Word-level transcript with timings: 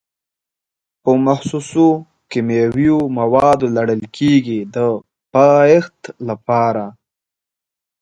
پر 1.01 1.15
مخصوصو 1.27 1.87
کیمیاوي 2.31 2.89
موادو 3.17 3.67
لړل 3.77 4.01
کېږي 4.17 4.59
د 4.73 4.75
پایښت 5.33 5.99
لپاره. 6.27 6.83